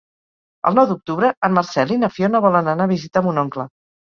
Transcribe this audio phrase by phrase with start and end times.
[0.69, 3.69] El nou d'octubre en Marcel i na Fiona volen anar a visitar mon oncle.